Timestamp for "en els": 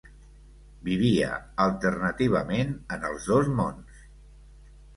2.97-3.31